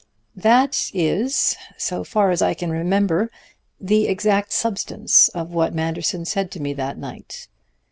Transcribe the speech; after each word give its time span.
"That 0.35 0.89
is, 0.95 1.55
so 1.77 2.03
far 2.03 2.31
as 2.31 2.41
I 2.41 2.55
can 2.55 2.71
remember, 2.71 3.29
the 3.79 4.07
exact 4.07 4.51
substance 4.51 5.29
of 5.29 5.51
what 5.51 5.75
Manderson 5.75 6.25
said 6.25 6.49
to 6.53 6.59
me 6.59 6.73
that 6.73 6.97
night. 6.97 7.47